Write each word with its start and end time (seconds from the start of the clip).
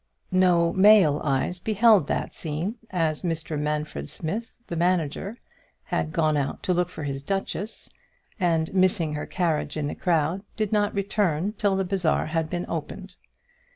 No 0.31 0.73
male 0.73 1.21
eyes 1.23 1.59
beheld 1.59 2.07
that 2.07 2.33
scene, 2.33 2.73
as 2.89 3.21
Mr 3.21 3.55
Manfred 3.55 4.09
Smith, 4.09 4.55
the 4.65 4.75
manager, 4.75 5.37
had 5.83 6.11
gone 6.11 6.35
out 6.35 6.63
to 6.63 6.73
look 6.73 6.89
for 6.89 7.03
his 7.03 7.21
duchess, 7.21 7.87
and 8.39 8.73
missing 8.73 9.13
her 9.13 9.27
carriage 9.27 9.77
in 9.77 9.85
the 9.85 9.93
crowd, 9.93 10.41
did 10.57 10.71
not 10.71 10.95
return 10.95 11.53
till 11.53 11.75
the 11.75 11.85
bazaar 11.85 12.25
had 12.25 12.49
been 12.49 12.65
opened. 12.67 13.15